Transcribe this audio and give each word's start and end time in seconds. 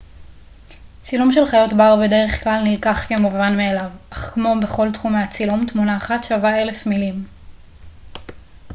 צילום 1.01 1.31
של 1.31 1.45
חיות 1.45 1.73
בר 1.73 1.95
בדרך-כלל 2.03 2.61
נלקח 2.63 3.05
כמובן 3.09 3.57
מאליו 3.57 3.91
אך 4.09 4.17
כמו 4.33 4.53
בכל 4.63 4.91
תחומי 4.91 5.19
הצילום 5.19 5.65
תמונה 5.67 5.97
אחת 5.97 6.23
שווה 6.23 6.61
אלף 6.61 6.87
מילים 6.87 7.25